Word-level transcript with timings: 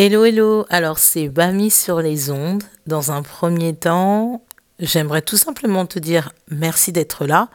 Hello, 0.00 0.24
hello. 0.24 0.64
Alors, 0.70 1.00
c'est 1.00 1.28
Bami 1.28 1.72
sur 1.72 2.00
les 2.00 2.30
ondes. 2.30 2.62
Dans 2.86 3.10
un 3.10 3.22
premier 3.22 3.74
temps, 3.74 4.44
j'aimerais 4.78 5.22
tout 5.22 5.36
simplement 5.36 5.86
te 5.86 5.98
dire 5.98 6.30
merci 6.52 6.92
d'être 6.92 7.26
là 7.26 7.48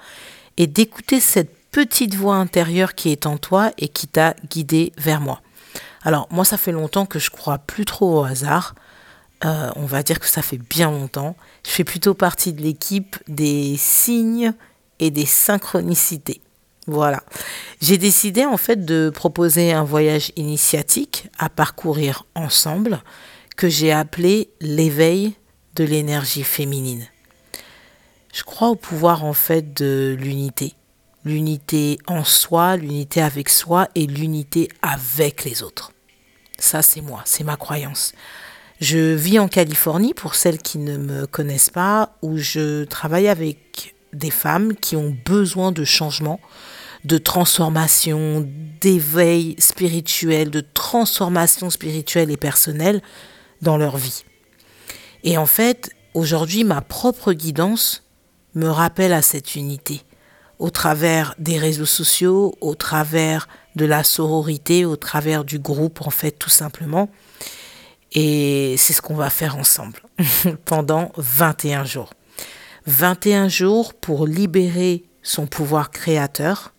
et 0.57 0.67
d'écouter 0.67 1.21
cette 1.21 1.55
petite 1.71 2.15
voix 2.15 2.35
intérieure 2.35 2.95
qui 2.95 3.13
est 3.13 3.27
en 3.27 3.37
toi 3.37 3.71
et 3.77 3.87
qui 3.87 4.07
t'a 4.07 4.35
guidé 4.49 4.91
vers 4.97 5.21
moi. 5.21 5.39
Alors, 6.01 6.27
moi, 6.31 6.43
ça 6.43 6.57
fait 6.57 6.73
longtemps 6.73 7.05
que 7.05 7.17
je 7.17 7.29
crois 7.29 7.59
plus 7.59 7.85
trop 7.85 8.19
au 8.19 8.23
hasard. 8.25 8.75
Euh, 9.45 9.69
on 9.77 9.85
va 9.85 10.03
dire 10.03 10.19
que 10.19 10.27
ça 10.27 10.41
fait 10.41 10.57
bien 10.57 10.91
longtemps. 10.91 11.37
Je 11.65 11.71
fais 11.71 11.85
plutôt 11.85 12.13
partie 12.13 12.51
de 12.51 12.61
l'équipe 12.61 13.15
des 13.29 13.77
signes 13.77 14.53
et 14.99 15.11
des 15.11 15.25
synchronicités. 15.25 16.41
Voilà. 16.87 17.23
J'ai 17.81 17.97
décidé 17.97 18.45
en 18.45 18.57
fait 18.57 18.85
de 18.85 19.09
proposer 19.09 19.71
un 19.71 19.83
voyage 19.83 20.31
initiatique 20.35 21.29
à 21.39 21.49
parcourir 21.49 22.25
ensemble 22.35 23.01
que 23.55 23.69
j'ai 23.69 23.91
appelé 23.91 24.49
l'éveil 24.59 25.33
de 25.75 25.83
l'énergie 25.83 26.43
féminine. 26.43 27.07
Je 28.33 28.43
crois 28.43 28.69
au 28.69 28.75
pouvoir 28.75 29.23
en 29.23 29.33
fait 29.33 29.73
de 29.73 30.17
l'unité. 30.19 30.73
L'unité 31.23 31.99
en 32.07 32.23
soi, 32.23 32.75
l'unité 32.75 33.21
avec 33.21 33.47
soi 33.47 33.87
et 33.95 34.05
l'unité 34.07 34.67
avec 34.81 35.45
les 35.45 35.63
autres. 35.63 35.93
Ça 36.59 36.81
c'est 36.81 37.01
moi, 37.01 37.21
c'est 37.25 37.45
ma 37.45 37.55
croyance. 37.55 38.13
Je 38.81 39.13
vis 39.13 39.39
en 39.39 39.47
Californie 39.47 40.13
pour 40.13 40.35
celles 40.35 40.57
qui 40.57 40.79
ne 40.79 40.97
me 40.97 41.25
connaissent 41.27 41.69
pas 41.69 42.17
où 42.21 42.37
je 42.37 42.83
travaille 42.83 43.29
avec 43.29 43.92
des 44.13 44.31
femmes 44.31 44.75
qui 44.75 44.95
ont 44.95 45.15
besoin 45.25 45.71
de 45.71 45.83
changement, 45.83 46.39
de 47.03 47.17
transformation, 47.17 48.47
d'éveil 48.79 49.55
spirituel, 49.59 50.49
de 50.49 50.61
transformation 50.61 51.69
spirituelle 51.69 52.31
et 52.31 52.37
personnelle 52.37 53.01
dans 53.61 53.77
leur 53.77 53.97
vie. 53.97 54.23
Et 55.23 55.37
en 55.37 55.45
fait, 55.45 55.91
aujourd'hui, 56.13 56.63
ma 56.63 56.81
propre 56.81 57.33
guidance 57.33 58.03
me 58.55 58.67
rappelle 58.67 59.13
à 59.13 59.21
cette 59.21 59.55
unité, 59.55 60.01
au 60.59 60.69
travers 60.69 61.33
des 61.39 61.57
réseaux 61.57 61.85
sociaux, 61.85 62.55
au 62.61 62.75
travers 62.75 63.47
de 63.75 63.85
la 63.85 64.03
sororité, 64.03 64.85
au 64.85 64.95
travers 64.95 65.43
du 65.43 65.59
groupe, 65.59 66.01
en 66.01 66.09
fait, 66.09 66.31
tout 66.31 66.49
simplement. 66.49 67.09
Et 68.11 68.75
c'est 68.77 68.93
ce 68.93 69.01
qu'on 69.01 69.15
va 69.15 69.29
faire 69.29 69.57
ensemble 69.57 69.99
pendant 70.65 71.11
21 71.17 71.85
jours. 71.85 72.11
21 72.85 73.47
jours 73.47 73.93
pour 73.93 74.27
libérer 74.27 75.03
son 75.21 75.47
pouvoir 75.47 75.91
créateur 75.91 76.73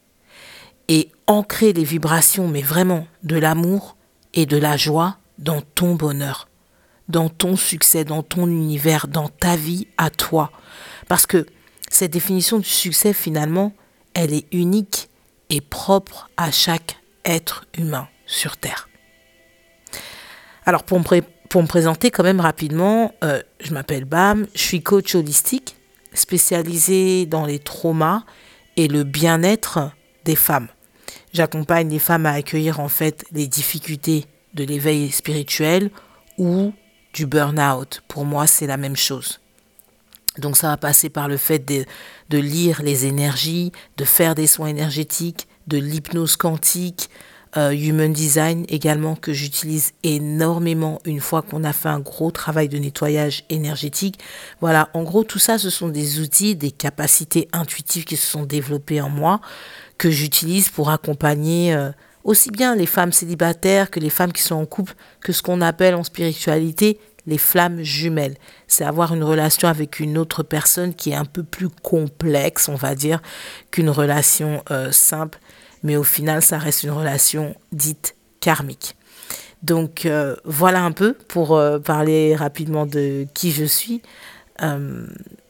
et 0.88 1.10
ancrer 1.27 1.72
les 1.72 1.84
vibrations, 1.84 2.48
mais 2.48 2.60
vraiment 2.60 3.06
de 3.22 3.36
l'amour 3.36 3.97
et 4.34 4.47
de 4.47 4.58
la 4.58 4.77
joie 4.77 5.16
dans 5.38 5.62
ton 5.62 5.94
bonheur, 5.94 6.48
dans 7.08 7.28
ton 7.28 7.56
succès, 7.56 8.05
dans 8.05 8.22
ton 8.22 8.47
univers, 8.47 9.08
dans 9.08 9.28
ta 9.28 9.56
vie 9.56 9.88
à 9.97 10.10
toi. 10.10 10.52
Parce 11.08 11.27
que 11.27 11.47
cette 11.91 12.12
définition 12.12 12.58
du 12.58 12.69
succès, 12.69 13.12
finalement, 13.12 13.72
elle 14.12 14.34
est 14.34 14.47
unique 14.52 15.08
et 15.48 15.60
propre 15.60 16.30
à 16.36 16.50
chaque 16.50 16.98
être 17.25 17.66
humain 17.78 18.08
sur 18.27 18.56
Terre. 18.56 18.88
Alors 20.66 20.82
pour 20.82 20.98
me, 20.98 21.66
présenter 21.66 22.10
quand 22.10 22.22
même 22.25 22.41
rapidement, 22.41 23.14
euh, 23.22 23.42
je 23.60 23.72
m'appelle 23.72 24.05
Bam, 24.05 24.47
je 24.55 24.60
suis 24.60 24.82
coach 24.82 25.14
holistique 25.14 25.77
spécialisé 26.15 27.27
dans 27.27 27.45
les 27.45 27.59
traumas 27.59 28.25
et 28.77 28.89
le 28.89 29.05
bien-être 29.05 29.91
des 30.25 30.37
femmes. 30.37 30.69
J'accompagne 31.33 31.91
les 31.91 31.98
femmes 31.98 32.27
à 32.27 32.33
accueillir 32.33 32.81
en 32.81 32.89
fait 32.89 33.25
les 33.33 33.47
difficultés 33.47 34.27
de 34.55 34.65
l'éveil 34.65 35.11
spirituel 35.11 35.91
ou 36.39 36.73
du 37.12 37.27
burn-out. 37.27 38.03
Pour 38.09 38.25
moi, 38.25 38.47
c'est 38.47 38.67
la 38.67 38.77
même 38.77 38.97
chose. 38.97 39.41
Donc 40.39 40.56
ça 40.56 40.69
va 40.69 40.77
passer 40.77 41.11
par 41.11 41.29
le 41.29 41.37
fait 41.37 41.61
de, 41.61 41.84
de 42.31 42.39
lire 42.39 42.83
les 42.83 43.06
énergies, 43.06 43.72
de 43.97 44.05
faire 44.05 44.34
des 44.34 44.47
soins 44.47 44.69
énergétiques, 44.69 45.47
de 45.67 45.78
l'hypnose 45.78 46.37
quantique, 46.37 47.09
euh, 47.56 47.70
Human 47.70 48.12
Design 48.12 48.65
également 48.69 49.16
que 49.16 49.32
j'utilise 49.32 49.92
énormément 50.03 51.00
une 51.04 51.20
fois 51.20 51.42
qu'on 51.42 51.65
a 51.65 51.72
fait 51.72 51.88
un 51.88 52.00
gros 52.00 52.31
travail 52.31 52.69
de 52.69 52.78
nettoyage 52.78 53.44
énergétique. 53.50 54.19
Voilà, 54.60 54.88
en 54.94 55.03
gros 55.03 55.25
tout 55.25 55.38
ça 55.38 55.59
ce 55.59 55.70
sont 55.70 55.88
des 55.88 56.20
outils, 56.20 56.56
des 56.56 56.70
capacités 56.70 57.48
intuitives 57.53 58.04
qui 58.04 58.16
se 58.16 58.26
sont 58.26 58.44
développées 58.44 59.00
en 59.00 59.09
moi 59.09 59.41
que 59.98 60.10
j'utilise 60.10 60.69
pour 60.69 60.91
accompagner 60.91 61.75
euh, 61.75 61.91
aussi 62.25 62.50
bien 62.50 62.75
les 62.75 62.87
femmes 62.87 63.12
célibataires 63.12 63.91
que 63.91 64.00
les 64.00 64.10
femmes 64.10 64.32
qui 64.32 64.43
sont 64.43 64.56
en 64.56 64.66
couple, 64.66 64.94
que 65.20 65.32
ce 65.32 65.43
qu'on 65.43 65.60
appelle 65.60 65.94
en 65.94 66.04
spiritualité 66.04 66.98
les 67.26 67.38
flammes 67.38 67.82
jumelles. 67.82 68.37
C'est 68.66 68.84
avoir 68.84 69.14
une 69.14 69.25
relation 69.25 69.69
avec 69.69 70.00
une 70.00 70.19
autre 70.19 70.43
personne 70.43 70.94
qui 70.94 71.10
est 71.10 71.14
un 71.14 71.25
peu 71.25 71.43
plus 71.43 71.69
complexe, 71.69 72.69
on 72.69 72.75
va 72.75 72.94
dire, 72.94 73.22
qu'une 73.70 73.91
relation 73.91 74.62
euh, 74.70 74.93
simple 74.93 75.38
mais 75.84 75.97
au 75.97 76.03
final, 76.03 76.43
ça 76.43 76.59
reste 76.59 76.83
une 76.83 76.91
relation 76.91 77.55
dite 77.71 78.17
karmique. 78.41 78.97
Donc 79.62 80.06
euh, 80.06 80.34
voilà 80.45 80.83
un 80.83 80.93
peu 80.93 81.12
pour 81.15 81.56
euh, 81.56 81.78
parler 81.78 82.34
rapidement 82.34 82.87
de 82.87 83.27
qui 83.34 83.53
je 83.53 83.65
suis. 83.65 84.03
Euh, 84.62 85.06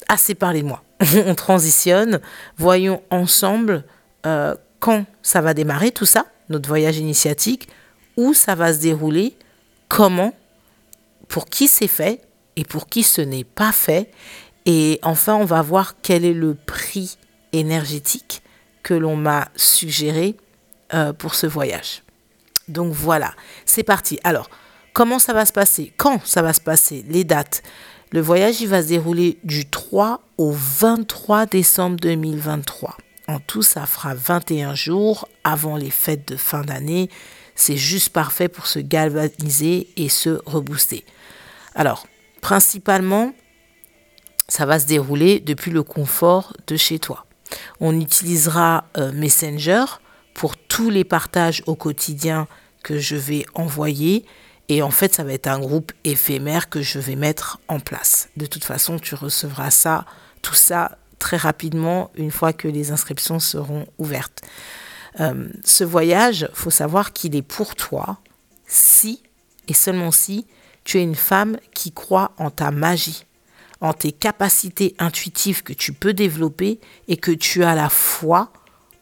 assez 0.08 0.34
parlé 0.34 0.62
de 0.62 0.66
moi. 0.66 0.82
On 1.26 1.34
transitionne. 1.34 2.20
Voyons 2.58 3.02
ensemble 3.10 3.84
quand 4.80 5.04
ça 5.20 5.42
va 5.42 5.52
démarrer 5.52 5.90
tout 5.90 6.06
ça, 6.06 6.24
notre 6.48 6.66
voyage 6.66 6.96
initiatique, 6.96 7.68
où 8.16 8.32
ça 8.32 8.54
va 8.54 8.72
se 8.72 8.78
dérouler, 8.78 9.36
comment, 9.88 10.32
pour 11.28 11.44
qui 11.44 11.68
c'est 11.68 11.88
fait 11.88 12.22
et 12.56 12.64
pour 12.64 12.86
qui 12.86 13.02
ce 13.02 13.20
n'est 13.20 13.44
pas 13.44 13.70
fait. 13.70 14.10
Et 14.64 14.98
enfin, 15.02 15.34
on 15.34 15.44
va 15.44 15.60
voir 15.60 15.96
quel 16.00 16.24
est 16.24 16.32
le 16.32 16.54
prix 16.54 17.18
énergétique 17.52 18.42
que 18.84 18.94
l'on 18.94 19.16
m'a 19.16 19.48
suggéré 19.56 20.36
euh, 20.92 21.12
pour 21.12 21.34
ce 21.34 21.48
voyage. 21.48 22.04
Donc 22.68 22.92
voilà, 22.92 23.34
c'est 23.64 23.82
parti. 23.82 24.20
Alors, 24.22 24.48
comment 24.92 25.18
ça 25.18 25.32
va 25.32 25.44
se 25.44 25.52
passer? 25.52 25.92
Quand 25.96 26.24
ça 26.24 26.42
va 26.42 26.52
se 26.52 26.60
passer? 26.60 27.04
Les 27.08 27.24
dates. 27.24 27.64
Le 28.12 28.20
voyage, 28.20 28.60
il 28.60 28.68
va 28.68 28.80
se 28.80 28.88
dérouler 28.88 29.38
du 29.42 29.68
3 29.68 30.20
au 30.38 30.52
23 30.52 31.46
décembre 31.46 31.96
2023. 31.96 32.96
En 33.26 33.40
tout, 33.40 33.62
ça 33.62 33.86
fera 33.86 34.14
21 34.14 34.74
jours 34.74 35.28
avant 35.42 35.76
les 35.76 35.90
fêtes 35.90 36.28
de 36.28 36.36
fin 36.36 36.62
d'année. 36.62 37.10
C'est 37.56 37.76
juste 37.76 38.10
parfait 38.10 38.48
pour 38.48 38.66
se 38.66 38.78
galvaniser 38.78 39.88
et 39.96 40.08
se 40.08 40.40
rebooster. 40.46 41.04
Alors, 41.74 42.06
principalement, 42.40 43.32
ça 44.48 44.66
va 44.66 44.78
se 44.78 44.86
dérouler 44.86 45.40
depuis 45.40 45.70
le 45.70 45.82
confort 45.82 46.54
de 46.66 46.76
chez 46.76 46.98
toi. 46.98 47.23
On 47.80 47.98
utilisera 48.00 48.84
euh, 48.96 49.12
Messenger 49.12 49.84
pour 50.34 50.56
tous 50.56 50.90
les 50.90 51.04
partages 51.04 51.62
au 51.66 51.74
quotidien 51.74 52.46
que 52.82 52.98
je 52.98 53.16
vais 53.16 53.46
envoyer. 53.54 54.24
Et 54.68 54.82
en 54.82 54.90
fait, 54.90 55.14
ça 55.14 55.24
va 55.24 55.32
être 55.32 55.46
un 55.46 55.58
groupe 55.58 55.92
éphémère 56.04 56.68
que 56.68 56.82
je 56.82 56.98
vais 56.98 57.16
mettre 57.16 57.60
en 57.68 57.80
place. 57.80 58.28
De 58.36 58.46
toute 58.46 58.64
façon, 58.64 58.98
tu 58.98 59.14
recevras 59.14 59.70
ça, 59.70 60.06
tout 60.42 60.54
ça 60.54 60.98
très 61.18 61.36
rapidement 61.36 62.10
une 62.16 62.30
fois 62.30 62.52
que 62.52 62.68
les 62.68 62.90
inscriptions 62.90 63.40
seront 63.40 63.86
ouvertes. 63.98 64.42
Euh, 65.20 65.48
ce 65.64 65.84
voyage, 65.84 66.48
faut 66.52 66.70
savoir 66.70 67.12
qu'il 67.12 67.36
est 67.36 67.42
pour 67.42 67.76
toi 67.76 68.18
si 68.66 69.22
et 69.68 69.74
seulement 69.74 70.10
si 70.10 70.46
tu 70.84 70.98
es 70.98 71.02
une 71.02 71.14
femme 71.14 71.56
qui 71.72 71.92
croit 71.92 72.32
en 72.38 72.50
ta 72.50 72.70
magie, 72.70 73.24
en 73.80 73.92
tes 73.92 74.12
capacités 74.12 74.94
intuitives 74.98 75.62
que 75.62 75.72
tu 75.72 75.92
peux 75.92 76.12
développer 76.12 76.80
et 77.08 77.16
que 77.16 77.30
tu 77.30 77.64
as 77.64 77.74
la 77.74 77.88
foi 77.88 78.52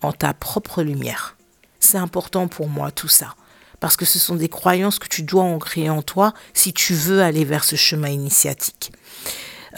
en 0.02 0.12
ta 0.12 0.34
propre 0.34 0.82
lumière. 0.82 1.36
C'est 1.80 1.98
important 1.98 2.48
pour 2.48 2.68
moi 2.68 2.90
tout 2.90 3.08
ça, 3.08 3.34
parce 3.80 3.96
que 3.96 4.04
ce 4.04 4.18
sont 4.18 4.36
des 4.36 4.48
croyances 4.48 4.98
que 4.98 5.08
tu 5.08 5.22
dois 5.22 5.44
ancrer 5.44 5.90
en 5.90 6.02
toi 6.02 6.32
si 6.54 6.72
tu 6.72 6.94
veux 6.94 7.22
aller 7.22 7.44
vers 7.44 7.64
ce 7.64 7.76
chemin 7.76 8.08
initiatique. 8.08 8.92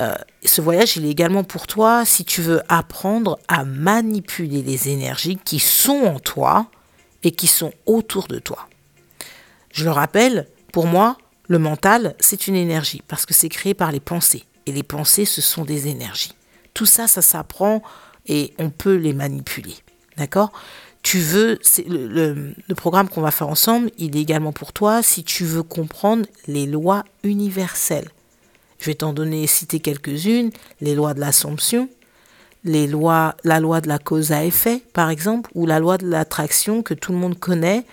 Euh, 0.00 0.14
ce 0.44 0.61
voyage, 0.61 0.97
il 0.97 1.06
est 1.06 1.11
également 1.11 1.44
pour 1.44 1.67
toi 1.67 2.05
si 2.05 2.25
tu 2.25 2.43
veux 2.43 2.62
apprendre 2.69 3.38
à 3.49 3.64
manipuler 3.64 4.62
les 4.62 4.88
énergies 4.88 5.38
qui 5.43 5.61
sont 5.61 6.02
en 6.05 6.19
toi 6.19 6.67
et 7.23 7.31
qui 7.31 7.47
sont 7.47 7.73
autour 7.87 8.26
de 8.26 8.38
toi. 8.38 8.69
Je 9.73 9.85
le 9.85 9.90
rappelle, 9.90 10.49
pour 10.73 10.87
moi, 10.87 11.17
le 11.47 11.58
mental, 11.58 12.17
c'est 12.20 12.49
une 12.49 12.56
énergie 12.56 13.02
parce 13.06 13.26
que 13.26 13.35
c'est 13.35 13.49
créé 13.49 13.75
par 13.75 13.93
les 13.93 14.00
pensées 14.00 14.44
et 14.66 14.72
les 14.72 14.82
pensées, 14.82 15.25
ce 15.25 15.40
sont 15.40 15.64
des 15.64 15.88
énergies. 15.88 16.34
Tout 16.72 16.87
ça, 16.87 17.06
ça 17.06 17.22
s'apprend 17.22 17.82
et 18.26 18.55
on 18.58 18.70
peut 18.70 18.96
les 18.96 19.12
manipuler. 19.12 19.75
D'accord? 20.16 20.52
Tu 21.02 21.19
veux, 21.19 21.58
le, 21.87 22.55
le, 22.66 22.75
programme 22.75 23.08
qu'on 23.08 23.20
va 23.20 23.31
faire 23.31 23.49
ensemble, 23.49 23.90
il 23.99 24.16
est 24.16 24.20
également 24.20 24.52
pour 24.52 24.72
toi 24.72 25.02
si 25.02 25.22
tu 25.22 25.44
veux 25.44 25.62
comprendre 25.62 26.25
les 26.46 26.64
lois 26.64 27.05
universelles. 27.25 28.08
Je 28.78 28.87
vais 28.87 28.94
t'en 28.94 29.12
donner, 29.12 29.46
citer 29.46 29.81
quelques-unes, 29.81 30.50
les 30.81 30.94
lois 30.94 31.12
de 31.12 31.20
l'Assomption, 31.20 31.90
les 32.64 32.87
lois, 32.87 33.37
la 33.44 33.61
loi 33.61 33.81
de 33.81 33.88
la 33.88 33.99
cause 33.99 34.32
à 34.32 34.44
effet, 34.44 34.82
par 34.94 35.11
exemple, 35.11 35.50
ou 35.55 35.66
la 35.66 35.78
loi 35.78 35.99
de 35.99 36.08
l'attraction 36.08 36.82
que 36.82 36.94
tout 36.94 37.12
le 37.12 37.19
monde 37.19 37.38
connaît, 37.38 37.84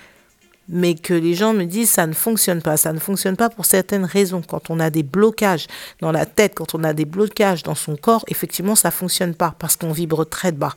mais 0.69 0.95
que 0.95 1.13
les 1.13 1.33
gens 1.33 1.53
me 1.53 1.65
disent 1.65 1.89
ça 1.89 2.07
ne 2.07 2.13
fonctionne 2.13 2.61
pas. 2.61 2.77
Ça 2.77 2.93
ne 2.93 2.99
fonctionne 2.99 3.35
pas 3.35 3.49
pour 3.49 3.65
certaines 3.65 4.05
raisons. 4.05 4.41
Quand 4.47 4.69
on 4.69 4.79
a 4.79 4.89
des 4.89 5.03
blocages 5.03 5.67
dans 5.99 6.11
la 6.11 6.25
tête, 6.25 6.53
quand 6.55 6.75
on 6.75 6.83
a 6.83 6.93
des 6.93 7.05
blocages 7.05 7.63
dans 7.63 7.75
son 7.75 7.95
corps, 7.95 8.23
effectivement, 8.27 8.75
ça 8.75 8.89
ne 8.89 8.93
fonctionne 8.93 9.35
pas 9.35 9.55
parce 9.59 9.75
qu'on 9.75 9.91
vibre 9.91 10.25
très 10.25 10.51
bas. 10.51 10.75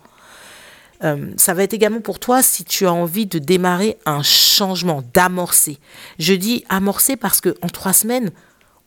Euh, 1.02 1.32
ça 1.36 1.54
va 1.54 1.64
être 1.64 1.74
également 1.74 2.00
pour 2.00 2.18
toi 2.18 2.42
si 2.42 2.64
tu 2.64 2.86
as 2.86 2.92
envie 2.92 3.26
de 3.26 3.38
démarrer 3.38 3.98
un 4.06 4.22
changement, 4.22 5.02
d'amorcer. 5.12 5.78
Je 6.18 6.34
dis 6.34 6.64
amorcer 6.68 7.16
parce 7.16 7.40
que 7.40 7.54
en 7.62 7.68
trois 7.68 7.92
semaines, 7.92 8.30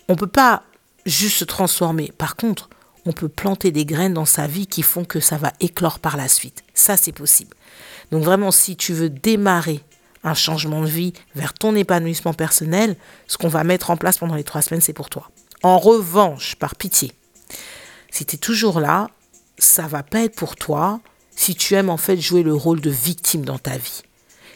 on 0.07 0.15
peut 0.15 0.27
pas 0.27 0.63
juste 1.05 1.37
se 1.37 1.45
transformer. 1.45 2.11
Par 2.17 2.35
contre, 2.35 2.69
on 3.05 3.11
peut 3.11 3.29
planter 3.29 3.71
des 3.71 3.85
graines 3.85 4.13
dans 4.13 4.25
sa 4.25 4.47
vie 4.47 4.67
qui 4.67 4.83
font 4.83 5.05
que 5.05 5.19
ça 5.19 5.37
va 5.37 5.53
éclore 5.59 5.99
par 5.99 6.17
la 6.17 6.27
suite. 6.27 6.63
Ça, 6.73 6.97
c'est 6.97 7.11
possible. 7.11 7.55
Donc 8.11 8.23
vraiment, 8.23 8.51
si 8.51 8.75
tu 8.75 8.93
veux 8.93 9.09
démarrer 9.09 9.81
un 10.27 10.33
changement 10.33 10.81
de 10.81 10.87
vie 10.87 11.13
vers 11.35 11.53
ton 11.53 11.75
épanouissement 11.75 12.33
personnel, 12.33 12.95
ce 13.27 13.37
qu'on 13.37 13.47
va 13.47 13.63
mettre 13.63 13.89
en 13.89 13.97
place 13.97 14.17
pendant 14.17 14.35
les 14.35 14.43
trois 14.43 14.61
semaines, 14.61 14.81
c'est 14.81 14.93
pour 14.93 15.09
toi. 15.09 15.29
En 15.63 15.79
revanche, 15.79 16.55
par 16.55 16.75
pitié, 16.75 17.11
si 18.11 18.25
tu 18.25 18.35
es 18.35 18.39
toujours 18.39 18.79
là, 18.79 19.09
ça 19.57 19.87
va 19.87 20.03
pas 20.03 20.21
être 20.21 20.35
pour 20.35 20.55
toi 20.55 20.99
si 21.35 21.55
tu 21.55 21.75
aimes 21.75 21.89
en 21.89 21.97
fait 21.97 22.17
jouer 22.17 22.43
le 22.43 22.53
rôle 22.53 22.81
de 22.81 22.89
victime 22.89 23.45
dans 23.45 23.59
ta 23.59 23.77
vie. 23.77 24.01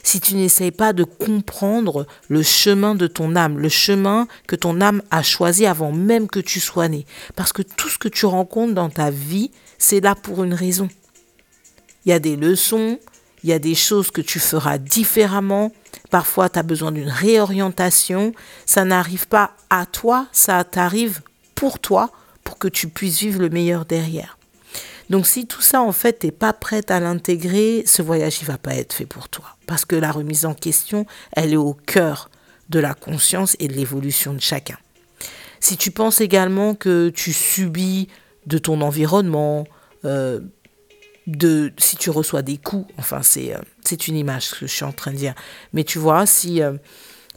Si 0.02 0.20
tu 0.20 0.34
n'essayes 0.34 0.72
pas 0.72 0.92
de 0.92 1.04
comprendre 1.04 2.06
le 2.28 2.42
chemin 2.42 2.96
de 2.96 3.06
ton 3.06 3.36
âme, 3.36 3.58
le 3.58 3.68
chemin 3.68 4.26
que 4.48 4.56
ton 4.56 4.80
âme 4.80 5.00
a 5.12 5.22
choisi 5.22 5.64
avant 5.64 5.92
même 5.92 6.26
que 6.26 6.40
tu 6.40 6.58
sois 6.58 6.88
né. 6.88 7.06
Parce 7.36 7.52
que 7.52 7.62
tout 7.62 7.88
ce 7.88 7.98
que 7.98 8.08
tu 8.08 8.26
rencontres 8.26 8.74
dans 8.74 8.90
ta 8.90 9.10
vie, 9.10 9.52
c'est 9.78 10.00
là 10.00 10.16
pour 10.16 10.42
une 10.42 10.54
raison. 10.54 10.88
Il 12.04 12.08
y 12.08 12.12
a 12.12 12.18
des 12.18 12.34
leçons, 12.34 12.98
il 13.42 13.50
y 13.50 13.52
a 13.52 13.58
des 13.58 13.74
choses 13.74 14.10
que 14.10 14.20
tu 14.20 14.38
feras 14.38 14.78
différemment. 14.78 15.72
Parfois, 16.10 16.48
tu 16.48 16.58
as 16.58 16.62
besoin 16.62 16.92
d'une 16.92 17.08
réorientation. 17.08 18.32
Ça 18.66 18.84
n'arrive 18.84 19.26
pas 19.28 19.56
à 19.70 19.86
toi, 19.86 20.26
ça 20.32 20.62
t'arrive 20.64 21.22
pour 21.54 21.78
toi, 21.78 22.10
pour 22.44 22.58
que 22.58 22.68
tu 22.68 22.88
puisses 22.88 23.20
vivre 23.20 23.40
le 23.40 23.48
meilleur 23.48 23.84
derrière. 23.84 24.38
Donc 25.10 25.26
si 25.26 25.46
tout 25.46 25.60
ça, 25.60 25.82
en 25.82 25.92
fait, 25.92 26.20
tu 26.20 26.26
n'es 26.26 26.32
pas 26.32 26.52
prête 26.52 26.90
à 26.90 27.00
l'intégrer, 27.00 27.82
ce 27.86 28.02
voyage, 28.02 28.38
il 28.40 28.46
va 28.46 28.58
pas 28.58 28.74
être 28.74 28.92
fait 28.92 29.06
pour 29.06 29.28
toi. 29.28 29.44
Parce 29.66 29.84
que 29.84 29.96
la 29.96 30.10
remise 30.10 30.46
en 30.46 30.54
question, 30.54 31.06
elle 31.32 31.52
est 31.52 31.56
au 31.56 31.74
cœur 31.74 32.30
de 32.70 32.78
la 32.78 32.94
conscience 32.94 33.56
et 33.58 33.68
de 33.68 33.74
l'évolution 33.74 34.32
de 34.32 34.40
chacun. 34.40 34.78
Si 35.60 35.76
tu 35.76 35.90
penses 35.90 36.20
également 36.20 36.74
que 36.74 37.10
tu 37.10 37.32
subis 37.32 38.08
de 38.46 38.58
ton 38.58 38.80
environnement, 38.80 39.66
euh, 40.04 40.40
si 41.78 41.96
tu 41.96 42.10
reçois 42.10 42.42
des 42.42 42.58
coups, 42.58 42.92
enfin 42.98 43.22
c'est 43.22 43.54
euh, 43.54 43.58
c'est 43.84 44.08
une 44.08 44.16
image 44.16 44.50
que 44.50 44.66
je 44.66 44.72
suis 44.72 44.84
en 44.84 44.92
train 44.92 45.12
de 45.12 45.16
dire, 45.16 45.34
mais 45.72 45.84
tu 45.84 45.98
vois 45.98 46.26
si 46.26 46.62
euh, 46.62 46.72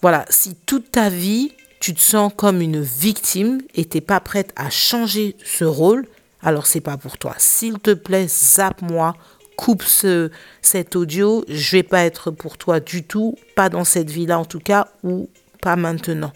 voilà 0.02 0.26
si 0.30 0.56
toute 0.66 0.92
ta 0.92 1.10
vie 1.10 1.52
tu 1.80 1.94
te 1.94 2.02
sens 2.02 2.32
comme 2.36 2.62
une 2.62 2.82
victime 2.82 3.62
et 3.76 3.86
t'es 3.86 4.02
pas 4.02 4.20
prête 4.20 4.54
à 4.56 4.70
changer 4.70 5.36
ce 5.46 5.66
rôle, 5.66 6.08
alors 6.42 6.66
c'est 6.66 6.82
pas 6.82 6.98
pour 6.98 7.18
toi. 7.18 7.36
S'il 7.38 7.80
te 7.80 7.94
plaît, 7.94 8.28
zappe-moi, 8.28 9.16
coupe 9.56 9.84
ce, 9.84 10.32
cet 10.62 10.96
audio, 10.96 11.46
je 11.48 11.78
vais 11.78 11.84
pas 11.84 12.06
être 12.06 12.32
pour 12.32 12.58
toi 12.58 12.80
du 12.80 13.04
tout, 13.04 13.36
pas 13.56 13.70
dans 13.70 13.84
cette 13.84 14.10
vie-là 14.10 14.40
en 14.40 14.46
tout 14.46 14.60
cas, 14.60 14.88
ou 15.04 15.30
pas 15.62 15.76
maintenant. 15.76 16.32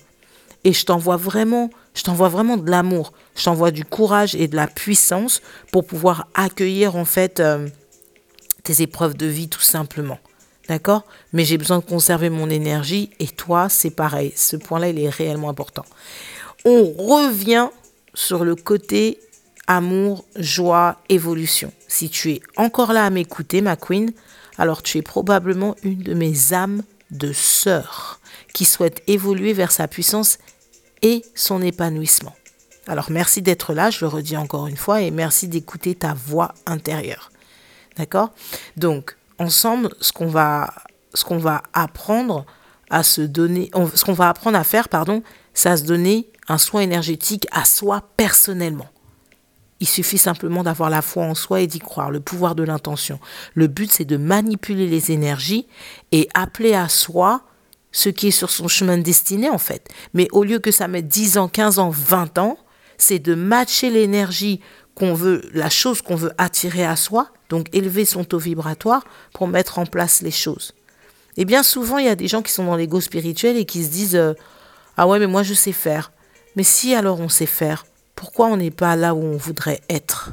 Et 0.65 0.73
je 0.73 0.85
t'envoie 0.85 1.17
vraiment, 1.17 1.69
je 1.93 2.03
t'envoie 2.03 2.29
vraiment 2.29 2.57
de 2.57 2.69
l'amour, 2.69 3.13
je 3.39 3.45
t'envoie 3.45 3.71
du 3.71 3.85
courage 3.85 4.35
et 4.35 4.49
de 4.49 4.57
la 4.57 4.67
puissance 4.67 5.41
pour 5.71 5.85
pouvoir 5.85 6.27
accueillir 6.33 6.97
en 6.97 7.05
fait 7.05 7.39
euh, 7.39 7.69
tes 8.63 8.81
épreuves 8.81 9.15
de 9.15 9.27
vie 9.27 9.47
tout 9.47 9.61
simplement. 9.61 10.19
D'accord? 10.67 11.05
Mais 11.31 11.45
j'ai 11.45 11.57
besoin 11.57 11.79
de 11.79 11.85
conserver 11.85 12.29
mon 12.29 12.49
énergie 12.49 13.09
et 13.19 13.27
toi, 13.27 13.69
c'est 13.69 13.91
pareil. 13.91 14.33
Ce 14.35 14.57
point-là, 14.57 14.89
il 14.89 14.99
est 14.99 15.09
réellement 15.09 15.49
important. 15.49 15.85
On 16.65 16.83
revient 16.83 17.69
sur 18.13 18.43
le 18.43 18.55
côté 18.55 19.19
amour, 19.67 20.25
joie, 20.35 20.97
évolution. 21.07 21.71
Si 21.87 22.09
tu 22.09 22.31
es 22.33 22.41
encore 22.57 22.91
là 22.91 23.05
à 23.05 23.09
m'écouter, 23.09 23.61
ma 23.61 23.77
queen, 23.77 24.11
alors 24.57 24.83
tu 24.83 24.97
es 24.97 25.01
probablement 25.01 25.77
une 25.83 26.03
de 26.03 26.13
mes 26.13 26.53
âmes 26.53 26.83
de 27.09 27.31
sœur 27.31 28.19
qui 28.53 28.65
souhaite 28.65 29.01
évoluer 29.07 29.53
vers 29.53 29.71
sa 29.71 29.87
puissance 29.87 30.39
et 31.01 31.23
son 31.35 31.61
épanouissement. 31.61 32.35
Alors 32.89 33.11
merci 33.11 33.43
d'être 33.43 33.73
là, 33.75 33.91
je 33.91 33.99
le 34.01 34.07
redis 34.07 34.35
encore 34.35 34.65
une 34.65 34.75
fois, 34.75 35.03
et 35.03 35.11
merci 35.11 35.47
d'écouter 35.47 35.93
ta 35.93 36.15
voix 36.15 36.55
intérieure. 36.65 37.31
D'accord? 37.97 38.33
Donc, 38.77 39.15
ensemble, 39.37 39.93
ce 40.01 40.11
qu'on 40.11 40.25
va, 40.25 40.73
ce 41.13 41.23
qu'on 41.23 41.37
va 41.37 41.61
apprendre 41.73 42.47
à 42.89 43.03
se 43.03 43.21
donner, 43.21 43.69
ce 43.93 44.03
qu'on 44.03 44.13
va 44.13 44.27
apprendre 44.27 44.57
à 44.57 44.63
faire, 44.63 44.89
pardon, 44.89 45.21
c'est 45.53 45.69
à 45.69 45.77
se 45.77 45.83
donner 45.83 46.31
un 46.47 46.57
soin 46.57 46.81
énergétique 46.81 47.47
à 47.51 47.63
soi 47.63 48.01
personnellement. 48.17 48.87
Il 49.79 49.87
suffit 49.87 50.17
simplement 50.17 50.63
d'avoir 50.63 50.89
la 50.89 51.03
foi 51.03 51.25
en 51.25 51.35
soi 51.35 51.61
et 51.61 51.67
d'y 51.67 51.79
croire, 51.79 52.09
le 52.09 52.19
pouvoir 52.19 52.55
de 52.55 52.63
l'intention. 52.63 53.19
Le 53.53 53.67
but, 53.67 53.91
c'est 53.91 54.03
de 54.03 54.17
manipuler 54.17 54.87
les 54.87 55.11
énergies 55.11 55.67
et 56.11 56.27
appeler 56.33 56.73
à 56.73 56.89
soi 56.89 57.43
ce 57.91 58.09
qui 58.09 58.29
est 58.29 58.31
sur 58.31 58.49
son 58.49 58.67
chemin 58.67 58.97
de 58.97 59.03
destinée, 59.03 59.49
en 59.49 59.59
fait. 59.59 59.87
Mais 60.15 60.27
au 60.31 60.43
lieu 60.43 60.57
que 60.57 60.71
ça 60.71 60.87
mette 60.87 61.07
10 61.07 61.37
ans, 61.37 61.47
15 61.47 61.77
ans, 61.77 61.91
20 61.91 62.39
ans, 62.39 62.57
c'est 62.99 63.19
de 63.19 63.33
matcher 63.33 63.89
l'énergie 63.89 64.59
qu'on 64.93 65.13
veut, 65.13 65.49
la 65.53 65.69
chose 65.69 66.01
qu'on 66.01 66.15
veut 66.15 66.33
attirer 66.37 66.85
à 66.85 66.95
soi, 66.95 67.29
donc 67.49 67.67
élever 67.73 68.05
son 68.05 68.23
taux 68.23 68.37
vibratoire 68.37 69.03
pour 69.33 69.47
mettre 69.47 69.79
en 69.79 69.85
place 69.85 70.21
les 70.21 70.31
choses. 70.31 70.73
Et 71.37 71.45
bien 71.45 71.63
souvent, 71.63 71.97
il 71.97 72.05
y 72.05 72.09
a 72.09 72.15
des 72.15 72.27
gens 72.27 72.41
qui 72.41 72.51
sont 72.51 72.65
dans 72.65 72.75
l'ego 72.75 72.99
spirituel 73.01 73.57
et 73.57 73.65
qui 73.65 73.83
se 73.83 73.89
disent 73.89 74.15
euh, 74.15 74.33
Ah 74.97 75.07
ouais, 75.07 75.19
mais 75.19 75.27
moi 75.27 75.41
je 75.41 75.53
sais 75.53 75.71
faire. 75.71 76.11
Mais 76.55 76.63
si 76.63 76.93
alors 76.93 77.21
on 77.21 77.29
sait 77.29 77.45
faire, 77.45 77.85
pourquoi 78.15 78.47
on 78.47 78.57
n'est 78.57 78.71
pas 78.71 78.95
là 78.95 79.15
où 79.15 79.23
on 79.23 79.37
voudrait 79.37 79.81
être? 79.89 80.31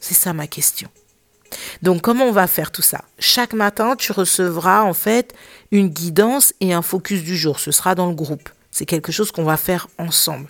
C'est 0.00 0.14
ça 0.14 0.32
ma 0.32 0.46
question. 0.46 0.88
Donc 1.82 2.02
comment 2.02 2.26
on 2.26 2.32
va 2.32 2.46
faire 2.46 2.70
tout 2.70 2.82
ça? 2.82 3.04
Chaque 3.18 3.52
matin, 3.52 3.96
tu 3.96 4.12
recevras 4.12 4.82
en 4.82 4.94
fait 4.94 5.34
une 5.72 5.88
guidance 5.88 6.52
et 6.60 6.72
un 6.72 6.82
focus 6.82 7.22
du 7.22 7.36
jour. 7.36 7.58
Ce 7.58 7.72
sera 7.72 7.94
dans 7.94 8.06
le 8.06 8.14
groupe. 8.14 8.48
C'est 8.70 8.86
quelque 8.86 9.12
chose 9.12 9.32
qu'on 9.32 9.44
va 9.44 9.56
faire 9.56 9.88
ensemble. 9.98 10.48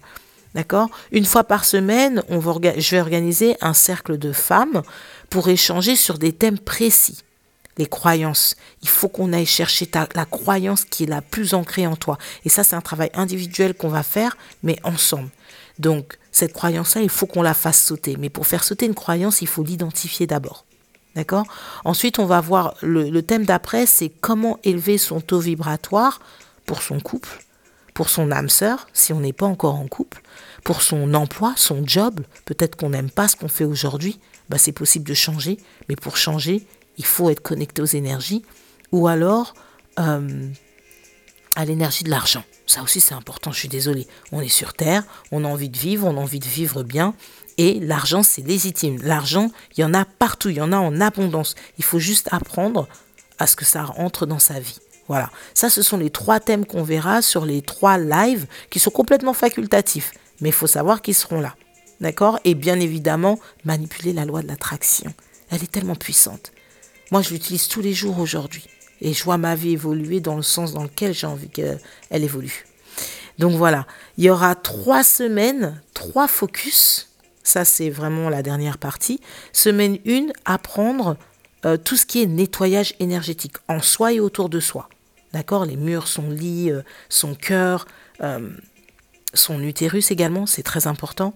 D'accord? 0.54 0.88
Une 1.10 1.24
fois 1.24 1.44
par 1.44 1.64
semaine, 1.64 2.22
on 2.28 2.38
va 2.38 2.54
je 2.76 2.90
vais 2.90 3.00
organiser 3.00 3.56
un 3.60 3.74
cercle 3.74 4.18
de 4.18 4.32
femmes 4.32 4.82
pour 5.28 5.48
échanger 5.48 5.96
sur 5.96 6.18
des 6.18 6.32
thèmes 6.32 6.58
précis. 6.58 7.22
Les 7.76 7.86
croyances. 7.86 8.54
Il 8.82 8.88
faut 8.88 9.08
qu'on 9.08 9.32
aille 9.32 9.46
chercher 9.46 9.90
la 10.14 10.24
croyance 10.26 10.84
qui 10.84 11.04
est 11.04 11.08
la 11.08 11.22
plus 11.22 11.54
ancrée 11.54 11.88
en 11.88 11.96
toi. 11.96 12.18
Et 12.44 12.48
ça, 12.48 12.62
c'est 12.62 12.76
un 12.76 12.80
travail 12.80 13.10
individuel 13.14 13.74
qu'on 13.74 13.88
va 13.88 14.04
faire, 14.04 14.36
mais 14.62 14.78
ensemble. 14.84 15.30
Donc, 15.80 16.18
cette 16.30 16.52
croyance-là, 16.52 17.02
il 17.02 17.08
faut 17.08 17.26
qu'on 17.26 17.42
la 17.42 17.54
fasse 17.54 17.82
sauter. 17.82 18.16
Mais 18.16 18.28
pour 18.28 18.46
faire 18.46 18.62
sauter 18.62 18.86
une 18.86 18.94
croyance, 18.94 19.42
il 19.42 19.48
faut 19.48 19.64
l'identifier 19.64 20.28
d'abord. 20.28 20.64
D'accord? 21.14 21.46
Ensuite, 21.84 22.18
on 22.18 22.26
va 22.26 22.40
voir 22.40 22.74
le, 22.82 23.20
thème 23.22 23.44
d'après, 23.44 23.86
c'est 23.86 24.08
comment 24.08 24.58
élever 24.64 24.98
son 24.98 25.20
taux 25.20 25.38
vibratoire 25.38 26.20
pour 26.66 26.82
son 26.82 26.98
couple, 26.98 27.43
pour 27.94 28.08
son 28.08 28.30
âme 28.32 28.48
sœur, 28.48 28.88
si 28.92 29.12
on 29.12 29.20
n'est 29.20 29.32
pas 29.32 29.46
encore 29.46 29.76
en 29.76 29.86
couple, 29.86 30.20
pour 30.64 30.82
son 30.82 31.14
emploi, 31.14 31.54
son 31.56 31.86
job. 31.86 32.20
Peut-être 32.44 32.76
qu'on 32.76 32.90
n'aime 32.90 33.10
pas 33.10 33.28
ce 33.28 33.36
qu'on 33.36 33.48
fait 33.48 33.64
aujourd'hui. 33.64 34.18
Bah, 34.48 34.58
c'est 34.58 34.72
possible 34.72 35.06
de 35.06 35.14
changer. 35.14 35.58
Mais 35.88 35.96
pour 35.96 36.16
changer, 36.16 36.66
il 36.98 37.04
faut 37.04 37.30
être 37.30 37.40
connecté 37.40 37.80
aux 37.80 37.86
énergies. 37.86 38.44
Ou 38.92 39.06
alors, 39.06 39.54
euh, 39.98 40.48
à 41.56 41.64
l'énergie 41.64 42.04
de 42.04 42.10
l'argent. 42.10 42.44
Ça 42.66 42.82
aussi 42.82 43.00
c'est 43.00 43.14
important, 43.14 43.52
je 43.52 43.58
suis 43.58 43.68
désolée. 43.68 44.06
On 44.32 44.40
est 44.40 44.48
sur 44.48 44.74
Terre, 44.74 45.04
on 45.30 45.44
a 45.44 45.48
envie 45.48 45.68
de 45.68 45.78
vivre, 45.78 46.06
on 46.06 46.16
a 46.16 46.20
envie 46.20 46.40
de 46.40 46.46
vivre 46.46 46.82
bien. 46.82 47.14
Et 47.56 47.78
l'argent, 47.78 48.24
c'est 48.24 48.42
légitime. 48.42 48.98
L'argent, 49.02 49.50
il 49.76 49.82
y 49.82 49.84
en 49.84 49.94
a 49.94 50.04
partout, 50.04 50.48
il 50.48 50.56
y 50.56 50.60
en 50.60 50.72
a 50.72 50.76
en 50.76 51.00
abondance. 51.00 51.54
Il 51.78 51.84
faut 51.84 52.00
juste 52.00 52.28
apprendre 52.32 52.88
à 53.38 53.46
ce 53.46 53.54
que 53.54 53.64
ça 53.64 53.84
rentre 53.84 54.26
dans 54.26 54.40
sa 54.40 54.58
vie. 54.58 54.78
Voilà. 55.08 55.30
Ça, 55.52 55.70
ce 55.70 55.82
sont 55.82 55.96
les 55.96 56.10
trois 56.10 56.40
thèmes 56.40 56.66
qu'on 56.66 56.82
verra 56.82 57.22
sur 57.22 57.44
les 57.44 57.62
trois 57.62 57.98
lives 57.98 58.46
qui 58.70 58.78
sont 58.78 58.90
complètement 58.90 59.34
facultatifs. 59.34 60.12
Mais 60.40 60.48
il 60.48 60.54
faut 60.54 60.66
savoir 60.66 61.02
qu'ils 61.02 61.14
seront 61.14 61.40
là. 61.40 61.54
D'accord? 62.00 62.38
Et 62.44 62.54
bien 62.54 62.80
évidemment, 62.80 63.38
manipuler 63.64 64.12
la 64.12 64.24
loi 64.24 64.42
de 64.42 64.48
l'attraction. 64.48 65.12
Elle 65.50 65.62
est 65.62 65.70
tellement 65.70 65.94
puissante. 65.94 66.52
Moi, 67.10 67.22
je 67.22 67.30
l'utilise 67.30 67.68
tous 67.68 67.80
les 67.80 67.92
jours 67.92 68.18
aujourd'hui 68.18 68.64
et 69.00 69.12
je 69.12 69.22
vois 69.24 69.38
ma 69.38 69.54
vie 69.54 69.72
évoluer 69.72 70.20
dans 70.20 70.36
le 70.36 70.42
sens 70.42 70.72
dans 70.72 70.82
lequel 70.82 71.14
j'ai 71.14 71.26
envie 71.26 71.48
qu'elle 71.48 71.78
évolue. 72.10 72.66
Donc 73.38 73.52
voilà, 73.52 73.86
il 74.16 74.24
y 74.24 74.30
aura 74.30 74.54
trois 74.54 75.02
semaines, 75.02 75.80
trois 75.92 76.28
focus. 76.28 77.10
Ça, 77.42 77.64
c'est 77.64 77.90
vraiment 77.90 78.30
la 78.30 78.42
dernière 78.42 78.78
partie. 78.78 79.20
Semaine 79.52 79.98
1, 80.06 80.28
apprendre 80.44 81.16
euh, 81.64 81.76
tout 81.76 81.96
ce 81.96 82.06
qui 82.06 82.22
est 82.22 82.26
nettoyage 82.26 82.94
énergétique 83.00 83.56
en 83.68 83.80
soi 83.80 84.12
et 84.12 84.20
autour 84.20 84.48
de 84.48 84.60
soi. 84.60 84.88
D'accord? 85.32 85.64
Les 85.64 85.76
murs, 85.76 86.06
son 86.06 86.30
lit, 86.30 86.70
euh, 86.70 86.82
son 87.08 87.34
cœur, 87.34 87.86
euh, 88.22 88.50
son 89.34 89.62
utérus 89.62 90.10
également, 90.10 90.46
c'est 90.46 90.62
très 90.62 90.86
important. 90.86 91.34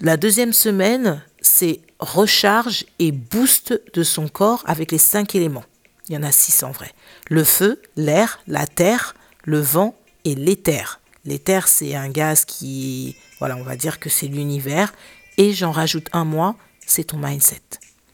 La 0.00 0.16
deuxième 0.16 0.52
semaine, 0.52 1.22
c'est 1.40 1.80
recharge 1.98 2.84
et 2.98 3.12
boost 3.12 3.80
de 3.94 4.02
son 4.02 4.28
corps 4.28 4.62
avec 4.66 4.92
les 4.92 4.98
cinq 4.98 5.34
éléments. 5.34 5.64
Il 6.08 6.14
y 6.14 6.18
en 6.18 6.22
a 6.22 6.32
six 6.32 6.62
en 6.62 6.70
vrai. 6.70 6.90
Le 7.28 7.44
feu, 7.44 7.80
l'air, 7.96 8.40
la 8.46 8.66
terre, 8.66 9.14
le 9.44 9.60
vent 9.60 9.94
et 10.24 10.34
l'éther. 10.34 11.00
L'éther, 11.24 11.68
c'est 11.68 11.94
un 11.94 12.08
gaz 12.08 12.44
qui, 12.44 13.16
voilà, 13.38 13.56
on 13.56 13.62
va 13.62 13.76
dire 13.76 14.00
que 14.00 14.08
c'est 14.08 14.26
l'univers. 14.26 14.92
Et 15.36 15.52
j'en 15.52 15.72
rajoute 15.72 16.08
un 16.12 16.24
mois, 16.24 16.56
c'est 16.86 17.04
ton 17.04 17.18
mindset. 17.18 17.60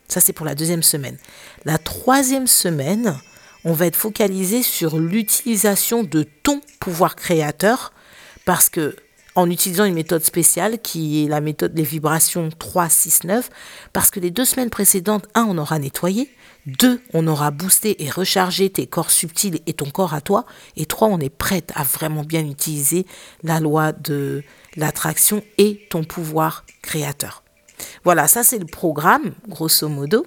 Ça, 0.08 0.20
c'est 0.20 0.32
pour 0.32 0.46
la 0.46 0.54
deuxième 0.54 0.82
semaine. 0.82 1.16
La 1.64 1.78
troisième 1.78 2.46
semaine, 2.46 3.18
on 3.64 3.72
va 3.72 3.86
être 3.86 3.96
focalisé 3.96 4.62
sur 4.62 4.98
l'utilisation 4.98 6.02
de 6.02 6.22
ton 6.22 6.60
pouvoir 6.80 7.16
créateur 7.16 7.92
parce 8.44 8.68
que 8.68 8.96
en 9.34 9.50
utilisant 9.50 9.84
une 9.84 9.94
méthode 9.94 10.22
spéciale 10.22 10.78
qui 10.80 11.24
est 11.24 11.28
la 11.28 11.40
méthode 11.40 11.74
des 11.74 11.82
vibrations 11.82 12.50
3, 12.56 12.88
6, 12.88 13.24
9, 13.24 13.50
parce 13.92 14.10
que 14.10 14.20
les 14.20 14.30
deux 14.30 14.44
semaines 14.44 14.70
précédentes, 14.70 15.26
un, 15.34 15.44
on 15.48 15.58
aura 15.58 15.78
nettoyé, 15.78 16.30
deux, 16.66 17.02
on 17.12 17.26
aura 17.26 17.50
boosté 17.50 18.04
et 18.04 18.10
rechargé 18.10 18.70
tes 18.70 18.86
corps 18.86 19.10
subtils 19.10 19.60
et 19.66 19.72
ton 19.72 19.90
corps 19.90 20.14
à 20.14 20.20
toi, 20.20 20.46
et 20.76 20.86
trois, 20.86 21.08
on 21.08 21.18
est 21.18 21.30
prête 21.30 21.72
à 21.74 21.82
vraiment 21.82 22.22
bien 22.22 22.46
utiliser 22.46 23.06
la 23.42 23.60
loi 23.60 23.92
de 23.92 24.44
l'attraction 24.76 25.42
et 25.58 25.86
ton 25.90 26.04
pouvoir 26.04 26.64
créateur. 26.80 27.43
Voilà, 28.04 28.28
ça 28.28 28.42
c'est 28.42 28.58
le 28.58 28.66
programme, 28.66 29.32
grosso 29.48 29.88
modo. 29.88 30.26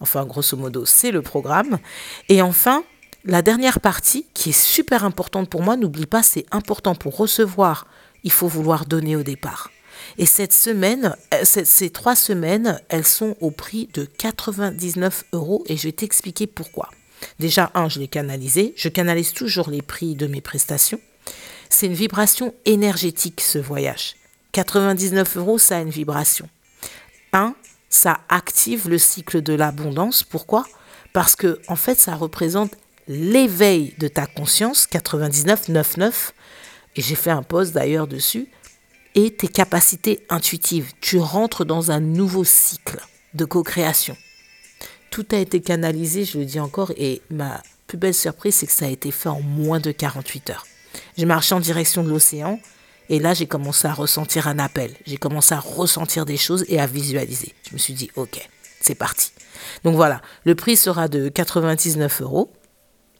Enfin, 0.00 0.24
grosso 0.24 0.56
modo, 0.56 0.84
c'est 0.84 1.10
le 1.10 1.22
programme. 1.22 1.78
Et 2.28 2.42
enfin, 2.42 2.82
la 3.24 3.42
dernière 3.42 3.80
partie, 3.80 4.26
qui 4.34 4.50
est 4.50 4.60
super 4.60 5.04
importante 5.04 5.50
pour 5.50 5.62
moi, 5.62 5.76
n'oublie 5.76 6.06
pas, 6.06 6.22
c'est 6.22 6.46
important 6.50 6.94
pour 6.94 7.16
recevoir 7.16 7.86
il 8.24 8.32
faut 8.32 8.48
vouloir 8.48 8.86
donner 8.86 9.16
au 9.16 9.22
départ. 9.22 9.70
Et 10.18 10.26
cette 10.26 10.52
semaine, 10.52 11.16
euh, 11.34 11.44
ces 11.44 11.90
trois 11.90 12.16
semaines, 12.16 12.80
elles 12.88 13.06
sont 13.06 13.36
au 13.40 13.50
prix 13.50 13.88
de 13.94 14.04
99 14.04 15.24
euros 15.32 15.62
et 15.66 15.76
je 15.76 15.84
vais 15.84 15.92
t'expliquer 15.92 16.46
pourquoi. 16.46 16.90
Déjà, 17.38 17.70
un, 17.74 17.88
je 17.88 17.98
l'ai 17.98 18.08
canalisé. 18.08 18.72
Je 18.76 18.88
canalise 18.88 19.32
toujours 19.32 19.70
les 19.70 19.82
prix 19.82 20.14
de 20.14 20.26
mes 20.26 20.40
prestations. 20.40 21.00
C'est 21.68 21.86
une 21.86 21.94
vibration 21.94 22.54
énergétique, 22.64 23.40
ce 23.40 23.58
voyage. 23.58 24.16
99 24.52 25.36
euros, 25.36 25.58
ça 25.58 25.76
a 25.78 25.80
une 25.80 25.90
vibration. 25.90 26.48
Un, 27.32 27.54
ça 27.88 28.20
active 28.28 28.88
le 28.88 28.98
cycle 28.98 29.42
de 29.42 29.52
l'abondance. 29.52 30.22
Pourquoi? 30.22 30.66
Parce 31.12 31.36
que, 31.36 31.60
en 31.68 31.76
fait, 31.76 31.98
ça 31.98 32.14
représente 32.14 32.72
l'éveil 33.08 33.94
de 33.98 34.08
ta 34.08 34.26
conscience, 34.26 34.86
99,99, 34.90 36.32
et 36.96 37.02
j'ai 37.02 37.14
fait 37.14 37.30
un 37.30 37.42
post 37.42 37.72
d'ailleurs 37.72 38.06
dessus, 38.06 38.48
et 39.14 39.32
tes 39.32 39.48
capacités 39.48 40.24
intuitives. 40.28 40.92
Tu 41.00 41.18
rentres 41.18 41.64
dans 41.64 41.90
un 41.90 42.00
nouveau 42.00 42.44
cycle 42.44 43.00
de 43.34 43.44
co-création. 43.44 44.16
Tout 45.10 45.26
a 45.32 45.38
été 45.38 45.60
canalisé, 45.60 46.24
je 46.24 46.38
le 46.38 46.44
dis 46.44 46.60
encore, 46.60 46.92
et 46.96 47.22
ma 47.30 47.62
plus 47.88 47.98
belle 47.98 48.14
surprise, 48.14 48.54
c'est 48.54 48.66
que 48.66 48.72
ça 48.72 48.84
a 48.84 48.88
été 48.88 49.10
fait 49.10 49.28
en 49.28 49.40
moins 49.40 49.80
de 49.80 49.90
48 49.90 50.50
heures. 50.50 50.66
J'ai 51.16 51.26
marché 51.26 51.54
en 51.54 51.60
direction 51.60 52.04
de 52.04 52.08
l'océan, 52.08 52.60
et 53.10 53.18
là, 53.18 53.34
j'ai 53.34 53.46
commencé 53.46 53.88
à 53.88 53.92
ressentir 53.92 54.46
un 54.46 54.60
appel. 54.60 54.94
J'ai 55.04 55.16
commencé 55.16 55.52
à 55.52 55.58
ressentir 55.58 56.24
des 56.24 56.36
choses 56.36 56.64
et 56.68 56.78
à 56.78 56.86
visualiser. 56.86 57.52
Je 57.68 57.74
me 57.74 57.78
suis 57.78 57.92
dit, 57.92 58.08
ok, 58.14 58.48
c'est 58.80 58.94
parti. 58.94 59.32
Donc 59.82 59.96
voilà, 59.96 60.22
le 60.44 60.54
prix 60.54 60.76
sera 60.76 61.08
de 61.08 61.28
99 61.28 62.22
euros 62.22 62.52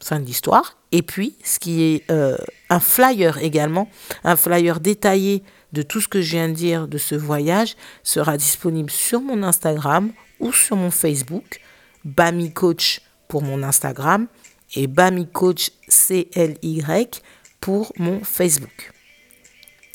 fin 0.02 0.20
de 0.20 0.24
l'histoire. 0.24 0.78
Et 0.92 1.02
puis, 1.02 1.36
ce 1.44 1.58
qui 1.58 1.82
est 1.82 2.10
euh, 2.10 2.38
un 2.70 2.78
flyer 2.78 3.38
également, 3.38 3.90
un 4.22 4.36
flyer 4.36 4.78
détaillé 4.78 5.42
de 5.72 5.82
tout 5.82 6.00
ce 6.00 6.08
que 6.08 6.22
je 6.22 6.30
viens 6.30 6.48
de 6.48 6.54
dire 6.54 6.86
de 6.88 6.96
ce 6.96 7.16
voyage 7.16 7.76
sera 8.04 8.36
disponible 8.36 8.90
sur 8.90 9.20
mon 9.20 9.42
Instagram 9.42 10.12
ou 10.38 10.52
sur 10.52 10.76
mon 10.76 10.92
Facebook, 10.92 11.60
Bami 12.04 12.52
Coach 12.52 13.02
pour 13.28 13.42
mon 13.42 13.62
Instagram 13.64 14.28
et 14.76 14.86
Bami 14.86 15.28
Coach 15.30 15.72
CLY 15.88 16.82
pour 17.60 17.92
mon 17.98 18.22
Facebook. 18.22 18.92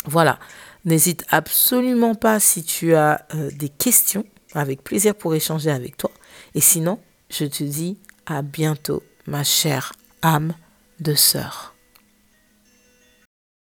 Voilà, 0.07 0.39
n'hésite 0.85 1.25
absolument 1.29 2.15
pas 2.15 2.39
si 2.39 2.63
tu 2.63 2.95
as 2.95 3.25
euh, 3.33 3.50
des 3.51 3.69
questions, 3.69 4.25
avec 4.53 4.83
plaisir 4.83 5.15
pour 5.15 5.35
échanger 5.35 5.71
avec 5.71 5.97
toi. 5.97 6.12
Et 6.53 6.62
sinon, 6.62 7.00
je 7.29 7.45
te 7.45 7.63
dis 7.63 7.97
à 8.25 8.41
bientôt 8.41 9.03
ma 9.27 9.43
chère 9.43 9.93
âme 10.21 10.53
de 11.00 11.13
sœur. 11.13 11.75